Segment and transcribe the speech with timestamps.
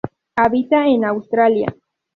[0.35, 1.67] Habita en Australia,